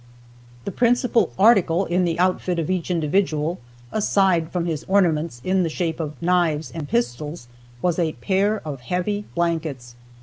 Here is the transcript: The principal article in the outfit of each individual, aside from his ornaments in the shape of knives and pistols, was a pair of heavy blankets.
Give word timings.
The 0.65 0.71
principal 0.71 1.31
article 1.37 1.85
in 1.85 2.05
the 2.05 2.17
outfit 2.17 2.57
of 2.57 2.71
each 2.71 2.89
individual, 2.89 3.59
aside 3.91 4.51
from 4.51 4.65
his 4.65 4.83
ornaments 4.87 5.39
in 5.43 5.61
the 5.61 5.69
shape 5.69 5.99
of 5.99 6.19
knives 6.19 6.71
and 6.71 6.89
pistols, 6.89 7.47
was 7.83 7.99
a 7.99 8.13
pair 8.13 8.67
of 8.67 8.81
heavy 8.81 9.25
blankets. 9.35 9.93